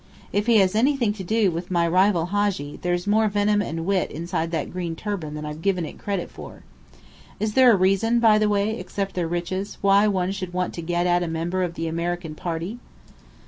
[0.33, 4.09] If he has anything to do with my rival Hadji, there's more venom and wit
[4.09, 6.63] inside that green turban than I've given it credit for.
[7.39, 10.81] Is there a reason, by the way, except their riches, why one should want to
[10.81, 12.79] 'get at' a member of the American party?"